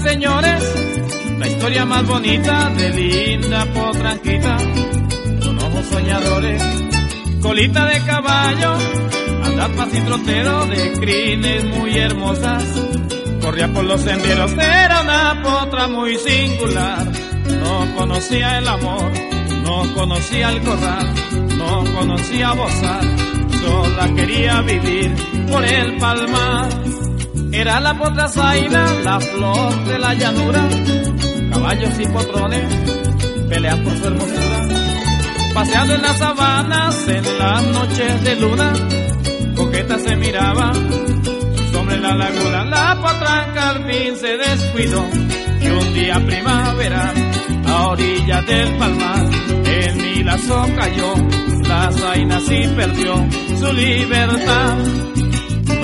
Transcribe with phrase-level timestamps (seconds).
[0.00, 0.62] señores,
[1.38, 4.56] la historia más bonita de linda potranquita,
[5.42, 6.62] con ojos soñadores,
[7.40, 8.72] colita de caballo,
[9.44, 12.64] andar sin trotero de crines muy hermosas.
[13.40, 17.06] Corría por los senderos, era una potra muy singular.
[17.60, 19.12] No conocía el amor,
[19.62, 21.14] no conocía el corral,
[21.56, 23.02] no conocía bozar,
[23.60, 25.14] sola quería vivir
[25.50, 26.83] por el palmar.
[27.56, 30.68] Era la potra zaina, la flor de la llanura,
[31.52, 32.64] caballos y potrones
[33.48, 34.58] pelean por su hermosura.
[35.54, 38.72] Paseando en las sabanas en las noches de luna,
[39.54, 40.72] coqueta se miraba
[41.72, 42.64] sobre la laguna.
[42.64, 45.04] La potranca al fin se descuidó
[45.60, 47.12] y un día primavera
[47.68, 49.26] a orillas del palmar
[49.64, 51.14] en mi lazo cayó.
[51.68, 53.14] La zaina sí perdió
[53.60, 54.76] su libertad.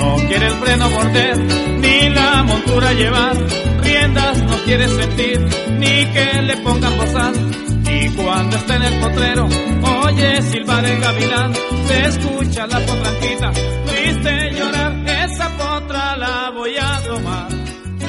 [0.01, 1.37] No quiere el freno morder,
[1.79, 3.35] ni la montura llevar.
[3.83, 5.39] Riendas no quiere sentir,
[5.77, 7.33] ni que le pongan bozal.
[7.87, 9.47] Y cuando está en el potrero,
[10.03, 11.53] oye silbar el gavilán.
[11.87, 13.51] Se escucha la potranquita,
[13.85, 14.91] triste llorar.
[15.25, 17.47] Esa potra la voy a tomar.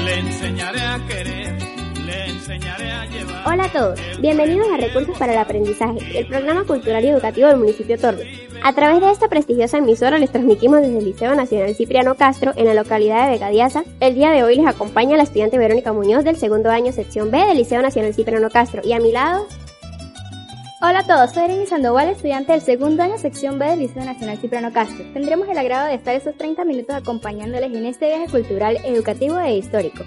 [0.05, 1.59] Le enseñaré a querer,
[3.45, 7.57] Hola a todos, bienvenidos a Recursos para el Aprendizaje, el programa cultural y educativo del
[7.57, 8.27] municipio Torres.
[8.63, 12.67] A través de esta prestigiosa emisora les transmitimos desde el Liceo Nacional Cipriano Castro en
[12.67, 13.83] la localidad de Vegadiaza.
[14.01, 17.39] El día de hoy les acompaña la estudiante Verónica Muñoz del segundo año sección B
[17.39, 19.47] del Liceo Nacional Cipriano Castro y a mi lado
[20.85, 24.39] Hola a todos, soy Irene Sandoval, estudiante del segundo año sección B del Liceo Nacional
[24.39, 25.05] Cipriano Castro.
[25.13, 29.59] Tendremos el agrado de estar estos 30 minutos acompañándoles en este viaje cultural, educativo e
[29.59, 30.03] histórico.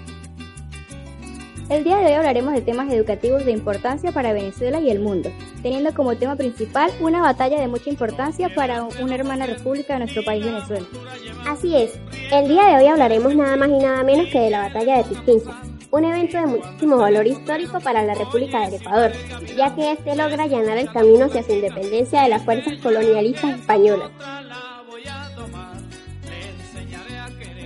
[1.68, 5.32] El día de hoy hablaremos de temas educativos de importancia para Venezuela y el mundo,
[5.62, 10.24] teniendo como tema principal una batalla de mucha importancia para una hermana república de nuestro
[10.24, 10.86] país Venezuela.
[11.44, 11.98] Así es,
[12.30, 15.04] el día de hoy hablaremos nada más y nada menos que de la batalla de
[15.04, 15.60] Pichincha,
[15.90, 19.10] un evento de muchísimo valor histórico para la República del Ecuador,
[19.56, 24.10] ya que este logra allanar el camino hacia su independencia de las fuerzas colonialistas españolas.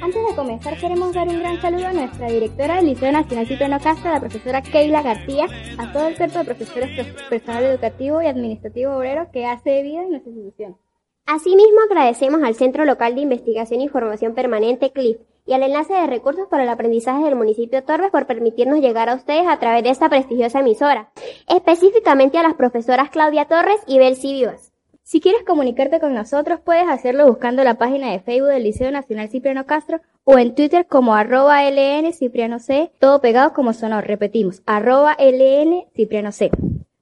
[0.03, 3.79] Antes de comenzar queremos dar un gran saludo a nuestra directora del Liceo Nacional Cipriano
[3.81, 5.47] Castro, la profesora Keila García,
[5.77, 10.11] a todo el cuerpo de profesores, personal educativo y administrativo obrero que hace vida en
[10.11, 10.79] nuestra institución.
[11.27, 16.07] Asimismo agradecemos al Centro Local de Investigación y Formación Permanente CLIF y al Enlace de
[16.07, 19.91] Recursos para el Aprendizaje del municipio Torres por permitirnos llegar a ustedes a través de
[19.91, 21.11] esta prestigiosa emisora,
[21.47, 24.70] específicamente a las profesoras Claudia Torres y Belsi Vivas.
[25.11, 29.29] Si quieres comunicarte con nosotros, puedes hacerlo buscando la página de Facebook del Liceo Nacional
[29.29, 34.63] Cipriano Castro o en Twitter como arroba LN Cipriano C, todo pegado como sonó, repetimos,
[34.67, 36.53] arroba LN Cipriano C.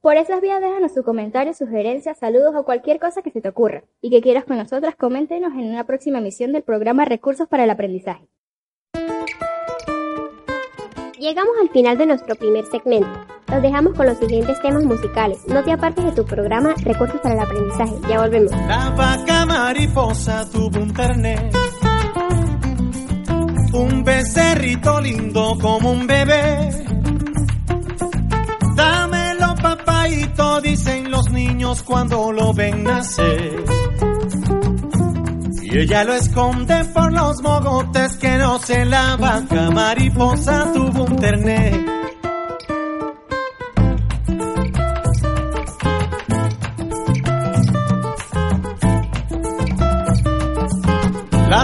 [0.00, 3.84] Por esas vías déjanos su comentario, sugerencias, saludos o cualquier cosa que se te ocurra
[4.00, 7.70] y que quieras con nosotras, coméntenos en una próxima emisión del programa Recursos para el
[7.70, 8.26] Aprendizaje.
[11.19, 13.38] Llegamos al final de nuestro primer segmento.
[13.50, 15.38] Los dejamos con los siguientes temas musicales.
[15.47, 17.94] No te apartes de tu programa Recursos para el Aprendizaje.
[18.09, 18.50] Ya volvemos.
[18.53, 21.50] La vaca mariposa tuvo un terné.
[23.72, 26.70] Un becerrito lindo como un bebé.
[28.76, 33.64] Dámelo, papaito, dicen los niños cuando lo ven nacer.
[35.62, 41.16] Y ella lo esconde por los mogotes que no se la vaca mariposa tuvo un
[41.16, 41.97] terné.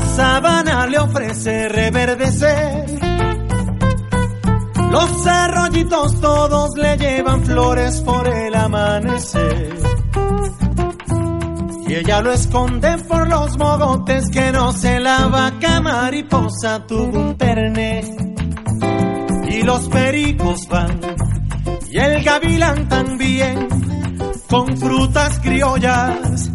[0.04, 2.84] Sabana le ofrece reverdecer.
[4.91, 9.75] Los arroyitos todos le llevan flores por el amanecer.
[11.87, 17.37] Y ella lo esconde por los mogotes que no se la vaca mariposa tuvo un.
[19.49, 21.00] Y los pericos van,
[21.90, 23.69] y el gavilán también,
[24.49, 26.50] con frutas criollas,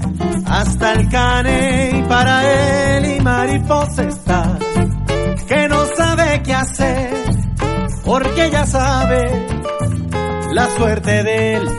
[0.46, 4.58] hasta el cane y para él y mariposa está,
[5.48, 7.14] que no sabe qué hacer,
[8.06, 9.48] porque ya sabe
[10.54, 11.70] la suerte de él.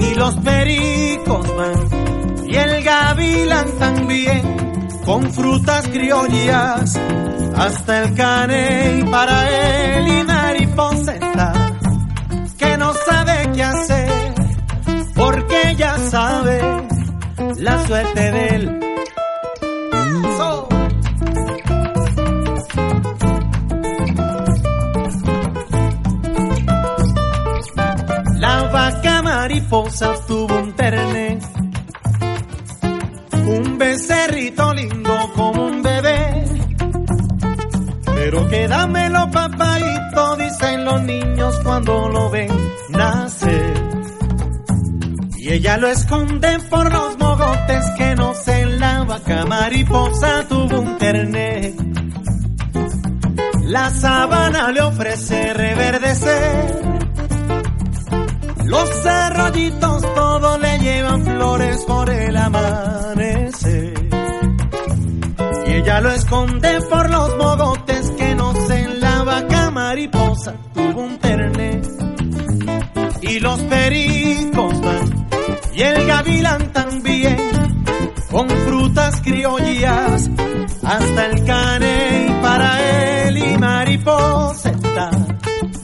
[0.00, 6.98] Y los pericos van, y el gavilán también, con frutas criollas,
[7.56, 11.17] hasta el cane y para él y mariposa
[17.68, 18.80] la suerte de él.
[20.36, 20.68] So.
[28.38, 31.38] La vaca mariposa tuvo un terné,
[33.56, 36.44] un becerrito lindo como un bebé,
[38.14, 39.68] pero quédamelo papá
[40.84, 42.48] los niños cuando lo ven
[42.90, 43.67] nacer.
[45.58, 50.98] Y ella lo esconde por los mogotes que no se la vaca mariposa tuvo un
[50.98, 51.74] terné.
[53.64, 56.98] La sabana le ofrece reverdecer.
[58.66, 63.94] Los arroyitos todos le llevan flores por el amanecer.
[65.66, 71.18] Y ella lo esconde por los mogotes que no se la vaca mariposa tuvo un
[71.18, 71.80] terné.
[73.22, 74.57] Y los pericos van,
[75.78, 77.36] y el gavilán también,
[78.32, 80.28] con frutas criollas,
[80.82, 85.10] hasta el caney para él y mariposa está,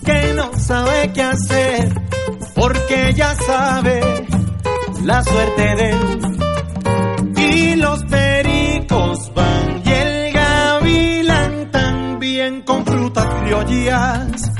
[0.04, 1.94] que no sabe qué hacer,
[2.56, 4.00] porque ya sabe
[5.04, 6.38] la suerte de él.
[7.36, 14.50] Y los pericos van y el gavilán también con frutas criollas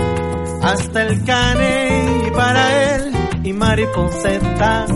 [0.62, 4.86] hasta el caney para él y mariposeta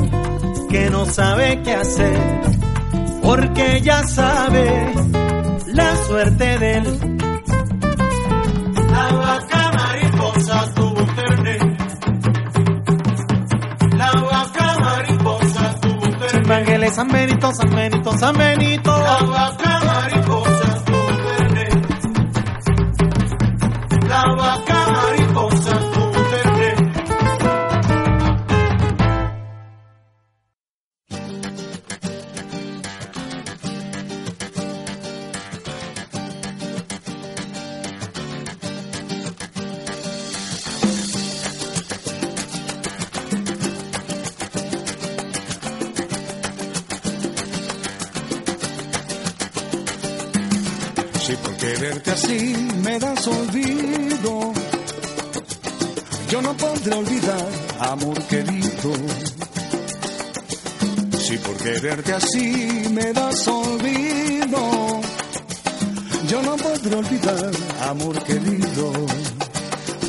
[0.69, 2.38] que no sabe qué hacer
[3.23, 4.93] porque ya sabe
[5.67, 6.99] la suerte de él.
[8.91, 11.59] La vaca mariposa tuvo un terné.
[13.97, 16.53] La vaca mariposa tuvo un.
[16.53, 18.99] Ángeles, San Benito, San Benito, San Benito.
[18.99, 19.77] La vaca
[63.46, 65.00] olvido.
[66.29, 67.50] Yo no podré olvidar,
[67.88, 68.93] amor querido.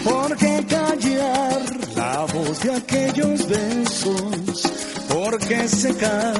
[0.04, 1.62] Porque callar
[1.96, 4.64] la voz de aquellos besos.
[5.08, 6.34] Porque secar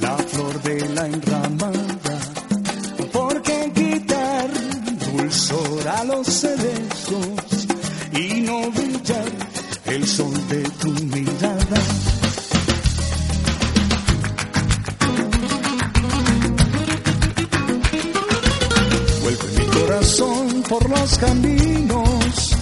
[0.00, 1.94] la flor de la enramada
[3.14, 4.50] porque quitar
[5.12, 6.93] dulzor a los cerezos
[21.26, 22.56] caminos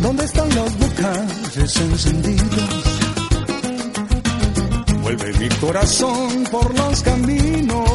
[0.00, 2.70] donde están los bucares encendidos.
[5.02, 7.90] Vuelve mi corazón por los caminos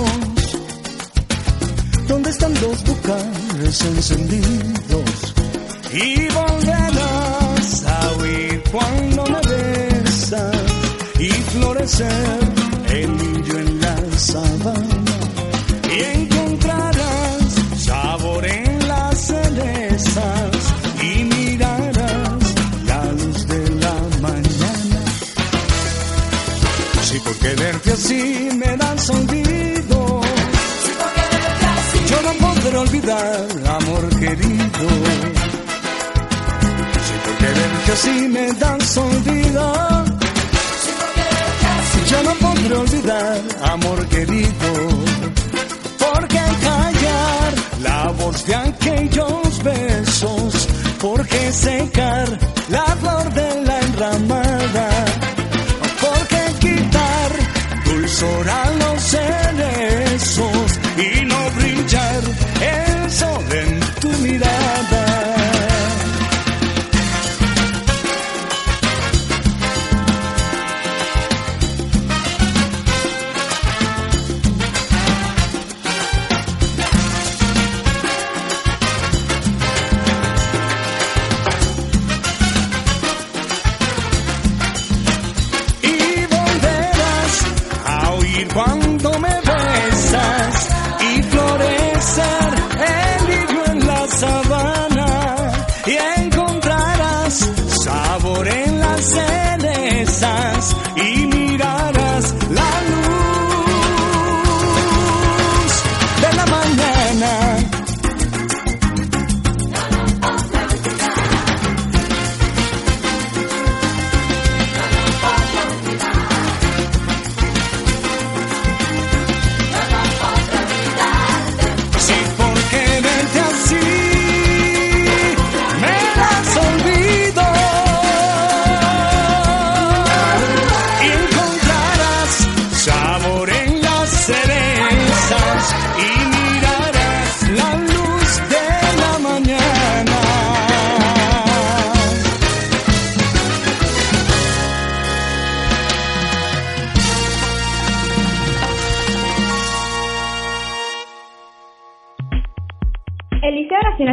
[2.07, 5.11] donde están los bucares encendidos
[5.91, 10.55] y volverás a oír cuando me besas
[11.19, 12.39] y florecer
[12.89, 15.08] el lirio en la sabana
[27.99, 30.21] así me das olvido
[32.09, 34.87] yo no podré olvidar, amor querido.
[37.05, 39.65] Sí, porque verte así me das olvido.
[42.09, 44.71] Yo no podré olvidar, amor querido.
[45.99, 47.53] Porque callar
[47.83, 50.67] la voz de aquellos besos.
[50.99, 52.27] Porque secar
[52.69, 55.38] la flor de la enramada.
[58.19, 62.23] Porque quitar dulzor a los cerezos y no brillar
[62.61, 65.08] el sol en tu mirada.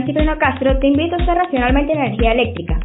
[0.07, 2.79] Cipriano Castro te invita a usar racionalmente energía eléctrica.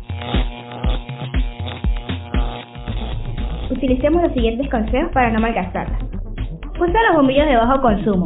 [3.70, 6.00] Utilicemos los siguientes consejos para no malgastarla.
[6.80, 8.24] Usa los bombillos de bajo consumo.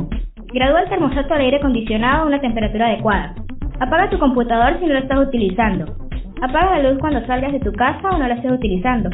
[0.53, 3.35] Gradúa el termostato al aire acondicionado a una temperatura adecuada.
[3.81, 5.93] Apaga tu computador si no lo estás utilizando.
[6.41, 9.09] Apaga la luz cuando salgas de tu casa o no la estés utilizando.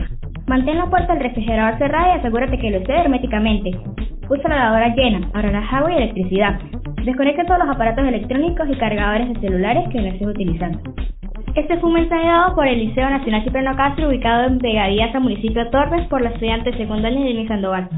[0.45, 3.71] Mantén la puerta del refrigerador cerrada y asegúrate que lo esté herméticamente.
[4.31, 6.57] Usa la lavadora llena, ahorrarás agua y electricidad.
[7.03, 10.79] Desconecta todos los aparatos electrónicos y cargadores de celulares que no estés utilizando.
[11.53, 15.65] Este fue un mensaje dado por el Liceo Nacional Cipriano Castro, ubicado en Vegadías, municipio
[15.65, 17.89] de Torres, por la estudiante secundaria de Sandoval.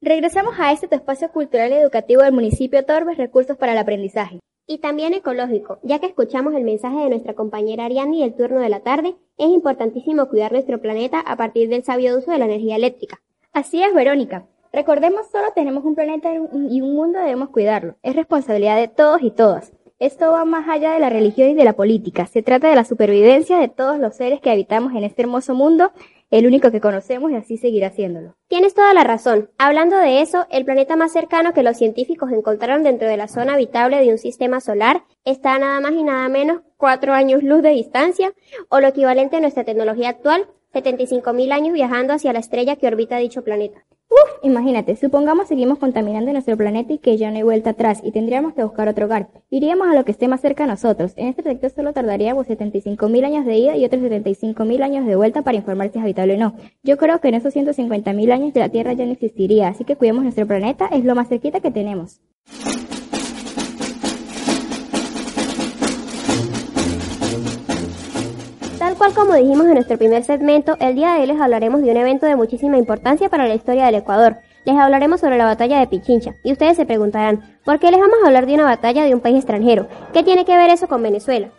[0.00, 4.38] Regresamos a este espacio cultural y educativo del municipio de Torres, Recursos para el Aprendizaje.
[4.68, 8.68] Y también ecológico, ya que escuchamos el mensaje de nuestra compañera Ariani del turno de
[8.68, 12.76] la tarde, es importantísimo cuidar nuestro planeta a partir del sabio uso de la energía
[12.76, 13.18] eléctrica.
[13.56, 14.44] Así es, Verónica.
[14.70, 17.96] Recordemos, solo tenemos un planeta y un mundo debemos cuidarlo.
[18.02, 19.72] Es responsabilidad de todos y todas.
[19.98, 22.26] Esto va más allá de la religión y de la política.
[22.26, 25.92] Se trata de la supervivencia de todos los seres que habitamos en este hermoso mundo,
[26.30, 28.34] el único que conocemos y así seguirá haciéndolo.
[28.46, 29.48] Tienes toda la razón.
[29.56, 33.54] Hablando de eso, el planeta más cercano que los científicos encontraron dentro de la zona
[33.54, 37.70] habitable de un sistema solar está nada más y nada menos cuatro años luz de
[37.70, 38.34] distancia,
[38.68, 40.46] o lo equivalente a nuestra tecnología actual,
[40.76, 43.84] 75.000 años viajando hacia la estrella que orbita dicho planeta.
[44.08, 48.12] Uf, imagínate, supongamos seguimos contaminando nuestro planeta y que ya no hay vuelta atrás y
[48.12, 49.28] tendríamos que buscar otro hogar.
[49.50, 51.12] Iríamos a lo que esté más cerca a nosotros.
[51.16, 55.42] En este trayecto solo tardaríamos 75.000 años de ida y otros 75.000 años de vuelta
[55.42, 56.56] para informar si es habitable o no.
[56.84, 59.96] Yo creo que en esos 150.000 años de la Tierra ya no existiría, así que
[59.96, 62.20] cuidemos nuestro planeta, es lo más cerquita que tenemos.
[69.06, 71.96] Cual como dijimos en nuestro primer segmento, el día de hoy les hablaremos de un
[71.96, 74.38] evento de muchísima importancia para la historia del Ecuador.
[74.64, 76.34] Les hablaremos sobre la batalla de Pichincha.
[76.42, 79.20] Y ustedes se preguntarán, ¿por qué les vamos a hablar de una batalla de un
[79.20, 79.86] país extranjero?
[80.12, 81.50] ¿Qué tiene que ver eso con Venezuela?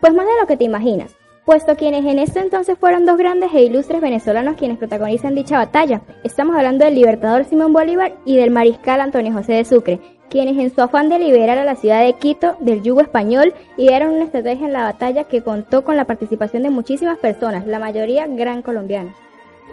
[0.00, 3.52] Pues más de lo que te imaginas, puesto quienes en este entonces fueron dos grandes
[3.52, 6.00] e ilustres venezolanos quienes protagonizan dicha batalla.
[6.24, 10.74] Estamos hablando del libertador Simón Bolívar y del mariscal Antonio José de Sucre, quienes en
[10.74, 14.66] su afán de liberar a la ciudad de Quito del yugo español idearon una estrategia
[14.66, 19.14] en la batalla que contó con la participación de muchísimas personas, la mayoría gran colombianos.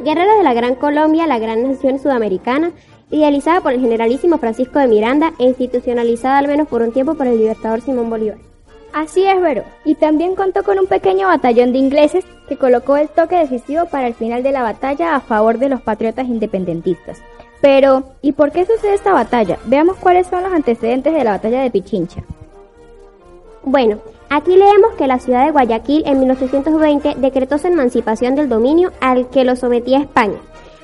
[0.04, 2.72] Guerreros de la Gran Colombia, la gran nación sudamericana,
[3.10, 7.28] idealizada por el generalísimo Francisco de Miranda e institucionalizada al menos por un tiempo por
[7.28, 8.38] el libertador Simón Bolívar.
[8.94, 9.64] Así es, Vero.
[9.86, 14.08] Y también contó con un pequeño batallón de ingleses que colocó el toque decisivo para
[14.08, 17.22] el final de la batalla a favor de los patriotas independentistas.
[17.62, 19.58] Pero, ¿y por qué sucede esta batalla?
[19.66, 22.24] Veamos cuáles son los antecedentes de la batalla de Pichincha.
[23.64, 23.98] Bueno,
[24.30, 29.30] aquí leemos que la ciudad de Guayaquil en 1820 decretó su emancipación del dominio al
[29.30, 30.38] que lo sometía España,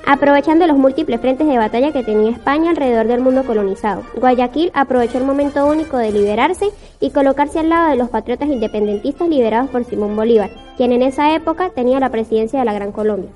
[0.04, 4.02] aprovechando los múltiples frentes de batalla que tenía España alrededor del mundo colonizado.
[4.16, 9.28] Guayaquil aprovechó el momento único de liberarse y colocarse al lado de los patriotas independentistas
[9.28, 13.30] liderados por Simón Bolívar, quien en esa época tenía la presidencia de la Gran Colombia.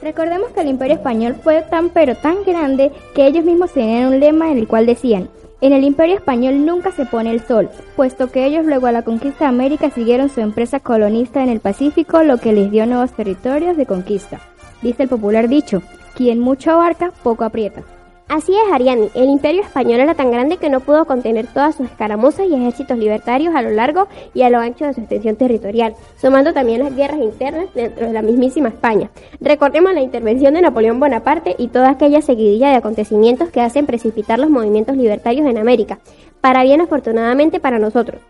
[0.00, 4.20] Recordemos que el imperio español fue tan pero tan grande que ellos mismos tenían un
[4.20, 5.28] lema en el cual decían,
[5.60, 9.02] en el imperio español nunca se pone el sol, puesto que ellos luego a la
[9.02, 13.10] conquista de América siguieron su empresa colonista en el Pacífico, lo que les dio nuevos
[13.12, 14.40] territorios de conquista.
[14.82, 15.82] Dice el popular dicho,
[16.14, 17.82] quien mucho abarca, poco aprieta.
[18.28, 19.08] Así es, Ariani.
[19.14, 22.98] El imperio español era tan grande que no pudo contener todas sus escaramuzas y ejércitos
[22.98, 26.94] libertarios a lo largo y a lo ancho de su extensión territorial, sumando también las
[26.94, 29.10] guerras internas dentro de la mismísima España.
[29.40, 34.38] Recordemos la intervención de Napoleón Bonaparte y toda aquella seguidilla de acontecimientos que hacen precipitar
[34.38, 35.98] los movimientos libertarios en América,
[36.42, 38.20] para bien afortunadamente para nosotros.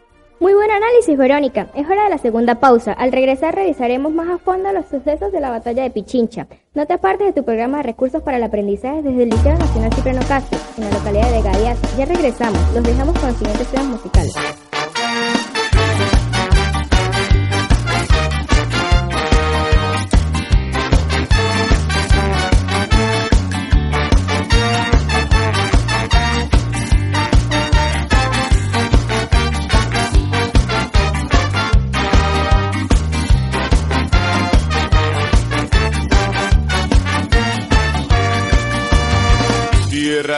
[0.40, 1.66] Muy buen análisis, Verónica.
[1.75, 2.92] Es hora de la segunda pausa.
[2.92, 6.47] Al regresar revisaremos más a fondo los sucesos de la batalla de Pichincha.
[6.75, 9.92] No te apartes de tu programa de recursos para el aprendizaje desde el Liceo Nacional
[9.92, 11.97] Cipriano Castro, en la localidad de Gadias.
[11.97, 12.61] Ya regresamos.
[12.73, 14.68] Los dejamos con los siguientes temas musicales.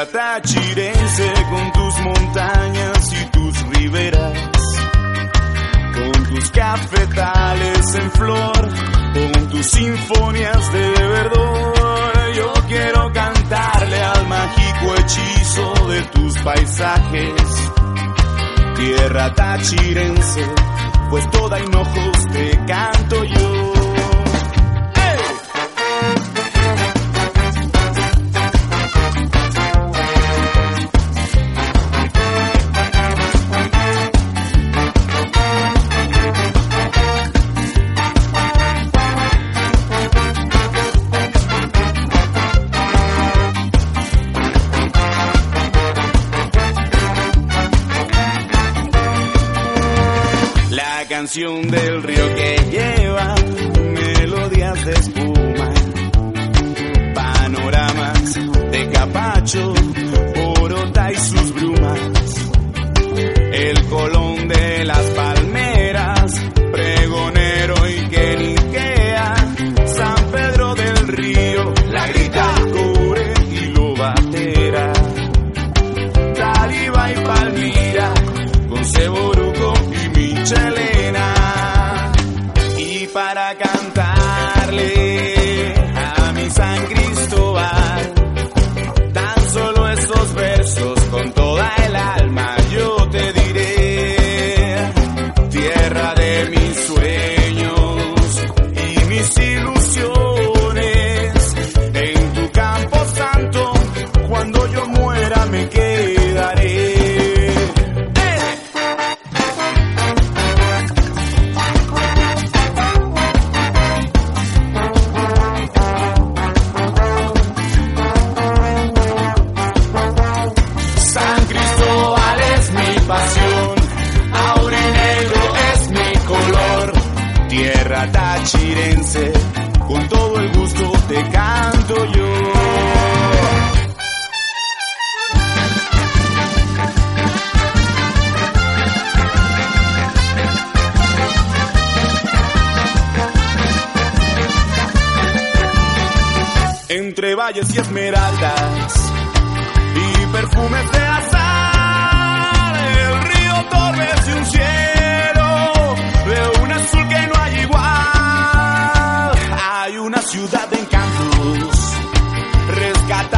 [0.07, 4.51] Tachirense con tus montañas y tus riberas,
[5.95, 8.69] con tus cafetales en flor,
[9.13, 12.35] con tus sinfonías de verdor.
[12.35, 17.73] Yo quiero cantarle al mágico hechizo de tus paisajes,
[18.77, 20.47] tierra tachirense,
[21.11, 23.40] pues toda hinojos te canto yo.
[51.21, 53.35] Canción del río que lleva
[53.93, 55.75] melodías de espuma,
[57.15, 58.35] panoramas
[58.71, 59.75] de capacho,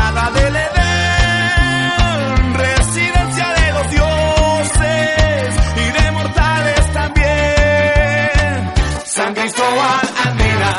[0.03, 8.73] rescatada del Edén, residencia de los dioses y de mortales también.
[9.05, 10.77] San Cristóbal Andina,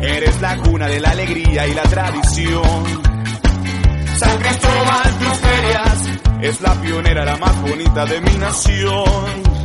[0.00, 2.84] eres la cuna de la alegría y la tradición.
[4.16, 5.98] San Cristóbal, tus ferias,
[6.42, 9.58] es la pionera, la más bonita de mi nación.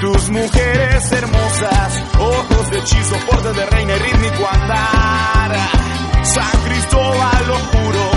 [0.00, 6.07] Tus mujeres hermosas, ojos de hechizo, porte de reina y rítmico andar.
[6.22, 8.10] San Cristóbal, lo juro,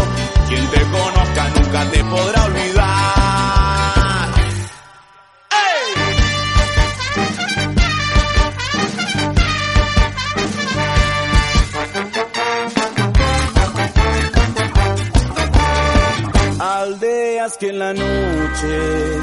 [0.49, 3.11] quien te conozca nunca te podrá olvidar.
[16.59, 19.19] Aldeas que en la noche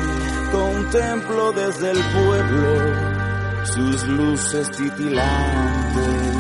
[0.53, 6.38] contemplo desde el pueblo, sus luces titilantes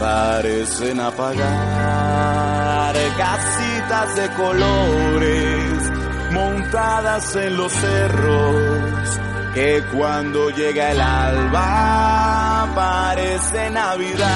[0.00, 1.40] parecen apagar.
[3.16, 5.90] Casitas de colores
[6.32, 9.20] montadas en los cerros,
[9.54, 14.28] que cuando llega el alba parece Navidad.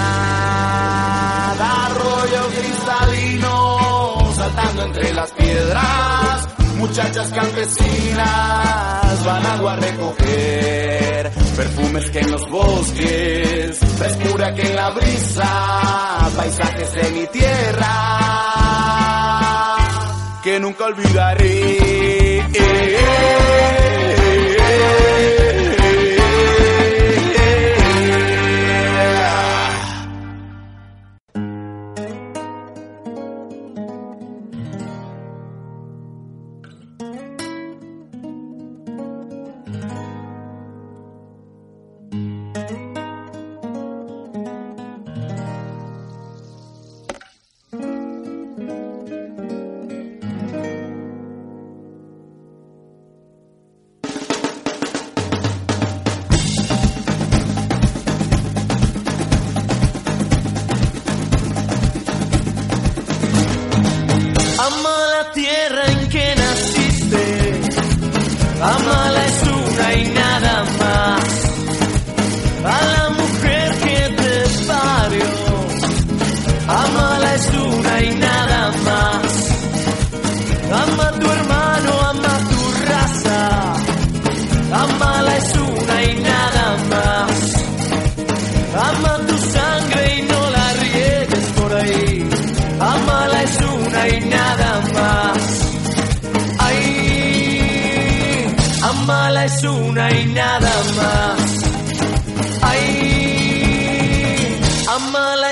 [1.86, 6.48] Arroyo cristalino saltando entre las piedras.
[6.76, 11.23] Muchachas campesinas van agua a recoger
[11.54, 18.24] perfumes que en los bosques, frescura que en la brisa, paisajes de mi tierra
[20.44, 22.44] que nunca olvidaré.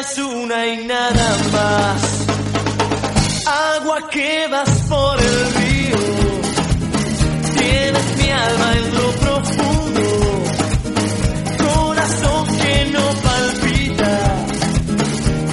[0.02, 2.26] es una y nada más.
[3.46, 5.96] Agua que vas por el río,
[7.58, 10.04] tienes mi alma en lo profundo,
[11.66, 14.14] corazón que no palpita,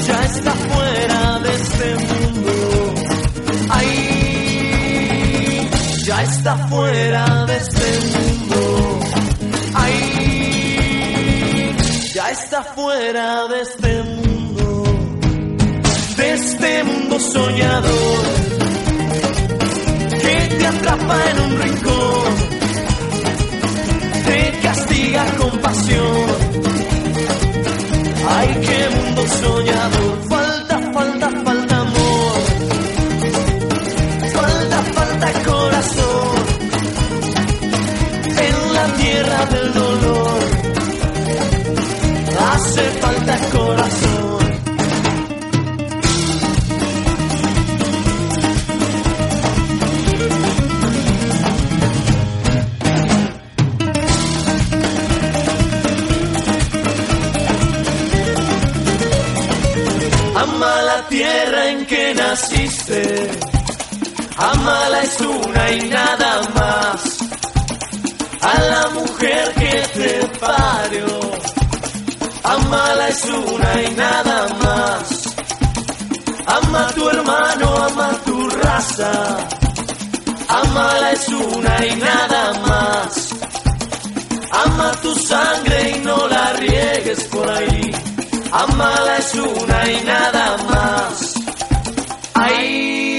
[0.08, 2.54] ya está fuera de este mundo.
[3.78, 5.70] Ahí,
[6.06, 8.60] ya está fuera de este mundo.
[9.76, 10.06] Ahí,
[12.14, 14.29] ya está fuera de este mundo
[16.70, 18.24] este mundo soñador
[20.22, 22.36] que te atrapa en un rincón,
[24.26, 26.26] te castiga con pasión.
[28.28, 30.30] Ay, qué mundo soñador,
[81.20, 83.30] es una y nada más.
[84.52, 87.92] Ama tu sangre y no la riegues por ahí.
[88.52, 91.34] Amala es una y nada más.
[92.34, 93.12] Ay,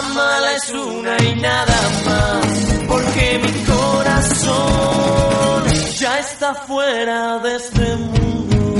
[0.00, 2.46] amala es una y nada más.
[2.88, 5.64] Porque mi corazón
[6.00, 8.74] ya está fuera de este mundo,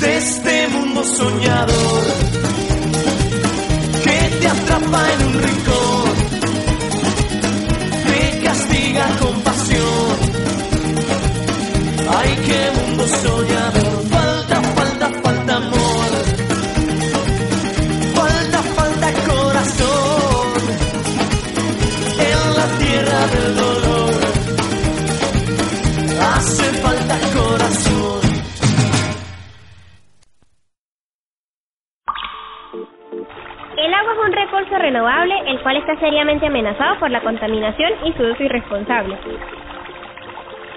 [0.00, 2.04] de este mundo soñador
[4.04, 6.09] que te atrapa en un rincón,
[8.50, 10.16] castiga con pasión.
[12.18, 14.08] Ay, qué mundo soñador,
[35.98, 39.16] seriamente amenazado por la contaminación y su uso irresponsable.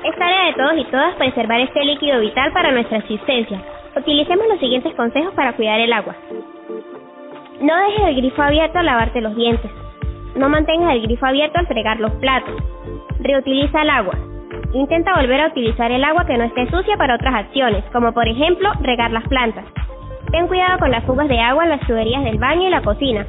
[0.04, 3.62] Es tarea de todos y todas preservar este líquido vital para nuestra existencia.
[3.96, 6.16] Utilicemos los siguientes consejos para cuidar el agua.
[7.62, 9.72] No dejes el grifo abierto al lavarte los dientes.
[10.36, 12.56] No mantengas el grifo abierto al fregar los platos.
[13.20, 14.16] Reutiliza el agua.
[14.74, 18.28] Intenta volver a utilizar el agua que no esté sucia para otras acciones, como por
[18.28, 19.66] ejemplo regar las plantas.
[20.32, 23.28] Ten cuidado con las fugas de agua en las tuberías del baño y la cocina.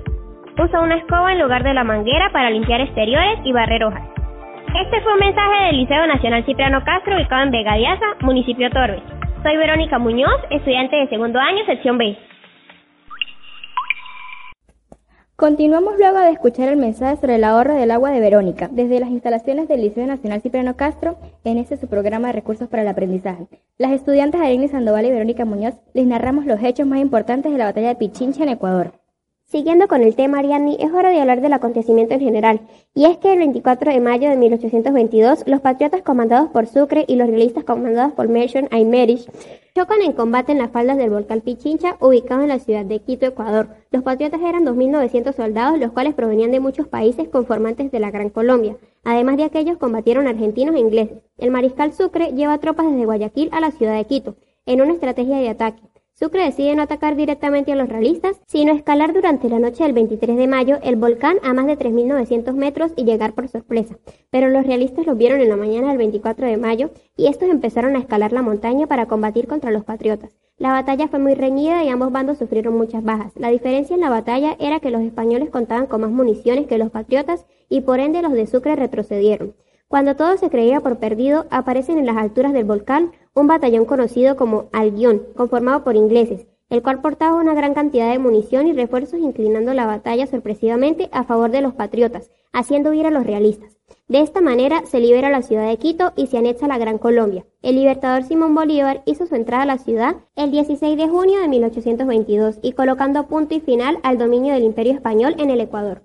[0.57, 4.03] Usa una escoba en lugar de la manguera para limpiar exteriores y barrer hojas.
[4.87, 9.03] Este fue un mensaje del Liceo Nacional Cipriano Castro ubicado en Vega Diaza, municipio Torres.
[9.43, 12.17] Soy Verónica Muñoz, estudiante de segundo año, sección B.
[15.35, 19.11] Continuamos luego de escuchar el mensaje sobre el ahorro del agua de Verónica, desde las
[19.11, 23.49] instalaciones del Liceo Nacional Cipriano Castro, en este su programa de recursos para el aprendizaje.
[23.77, 27.65] Las estudiantes Arena Sandoval y Verónica Muñoz les narramos los hechos más importantes de la
[27.65, 29.04] batalla de Pichincha en Ecuador.
[29.55, 32.61] Siguiendo con el tema, Ariadne, es hora de hablar del acontecimiento en general.
[32.93, 37.15] Y es que el 24 de mayo de 1822, los patriotas comandados por Sucre y
[37.15, 39.31] los realistas comandados por Merchant Aymerich
[39.73, 43.27] chocan en combate en las faldas del volcán Pichincha, ubicado en la ciudad de Quito,
[43.27, 43.69] Ecuador.
[43.93, 48.31] Los patriotas eran 2.900 soldados, los cuales provenían de muchos países conformantes de la Gran
[48.31, 48.77] Colombia.
[49.05, 51.19] Además de aquellos, combatieron argentinos e ingleses.
[51.39, 54.35] El mariscal Sucre lleva tropas desde Guayaquil a la ciudad de Quito,
[54.67, 55.81] en una estrategia de ataque.
[56.17, 60.37] Sucre decide no atacar directamente a los realistas, sino escalar durante la noche del 23
[60.37, 63.99] de mayo el volcán a más de 3.900 metros y llegar por sorpresa.
[64.31, 67.97] Pero los realistas los vieron en la mañana del 24 de mayo y estos empezaron
[67.97, 70.31] a escalar la montaña para combatir contra los patriotas.
[70.57, 73.33] La batalla fue muy reñida y ambos bandos sufrieron muchas bajas.
[73.35, 76.93] La diferencia en la batalla era que los españoles contaban con más municiones que los
[76.93, 79.57] patriotas y por ende los de Sucre retrocedieron.
[79.95, 84.35] Cuando todo se creía por perdido, aparecen en las alturas del volcán un batallón conocido
[84.35, 89.21] como Albión, conformado por ingleses, el cual portaba una gran cantidad de munición y refuerzos
[89.21, 93.79] inclinando la batalla sorpresivamente a favor de los patriotas, haciendo huir a los realistas.
[94.09, 97.47] De esta manera se libera la ciudad de Quito y se anexa la Gran Colombia.
[97.63, 101.47] El libertador Simón Bolívar hizo su entrada a la ciudad el 16 de junio de
[101.47, 106.03] 1822 y colocando punto y final al dominio del Imperio Español en el Ecuador.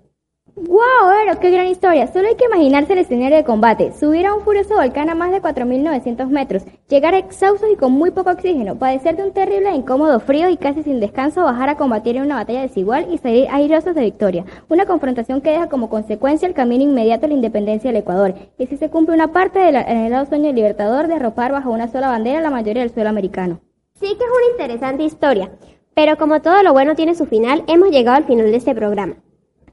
[0.62, 1.08] ¡Wow!
[1.08, 2.06] Vero, qué gran historia.
[2.12, 3.94] Solo hay que imaginarse el escenario de combate.
[3.98, 8.10] Subir a un furioso volcán a más de 4.900 metros, llegar exhaustos y con muy
[8.10, 11.78] poco oxígeno, padecer de un terrible e incómodo frío y casi sin descanso bajar a
[11.78, 14.44] combatir en una batalla desigual y salir airosos de victoria.
[14.68, 18.34] Una confrontación que deja como consecuencia el camino inmediato a la independencia del Ecuador.
[18.58, 21.88] Y si se cumple una parte del anhelado sueño del libertador de arropar bajo una
[21.88, 23.60] sola bandera la mayoría del suelo americano.
[23.94, 25.52] Sí que es una interesante historia,
[25.94, 29.16] pero como todo lo bueno tiene su final, hemos llegado al final de este programa.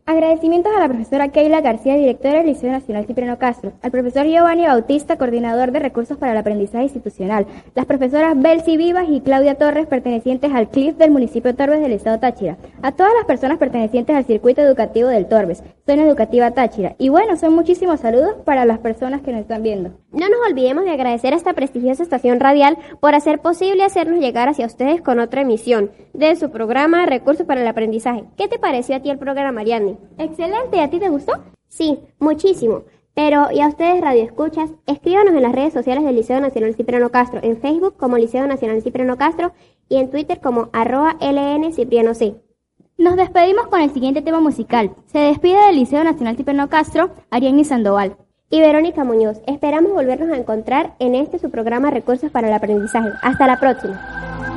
[0.09, 4.65] Agradecimientos a la profesora Keila García, directora del Liceo Nacional Cipriano Castro, al profesor Giovanni
[4.65, 9.85] Bautista, coordinador de recursos para el aprendizaje institucional, las profesoras Belsi Vivas y Claudia Torres,
[9.85, 14.23] pertenecientes al CLIF del municipio Torbes del estado Táchira, a todas las personas pertenecientes al
[14.23, 16.95] circuito educativo del Torbes, zona educativa Táchira.
[16.97, 19.89] Y bueno, son muchísimos saludos para las personas que nos están viendo.
[20.13, 24.47] No nos olvidemos de agradecer a esta prestigiosa estación radial por hacer posible hacernos llegar
[24.47, 28.23] hacia ustedes con otra emisión de su programa Recursos para el Aprendizaje.
[28.37, 29.96] ¿Qué te pareció a ti el programa, Mariani?
[30.17, 31.33] Excelente, ¿a ti te gustó?
[31.67, 32.83] Sí, muchísimo.
[33.13, 37.09] Pero, y a ustedes Radio Escuchas, escríbanos en las redes sociales del Liceo Nacional Cipriano
[37.09, 39.53] Castro, en Facebook como Liceo Nacional Cipriano Castro
[39.89, 42.35] y en Twitter como arroba LN Cipriano C.
[42.97, 44.91] Nos despedimos con el siguiente tema musical.
[45.07, 48.17] Se despide del Liceo Nacional Cipriano Castro, Ariadne Sandoval.
[48.49, 49.41] Y Verónica Muñoz.
[49.45, 53.09] Esperamos volvernos a encontrar en este su programa Recursos para el Aprendizaje.
[53.21, 54.56] Hasta la próxima.